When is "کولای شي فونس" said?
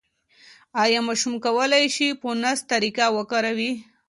1.45-2.59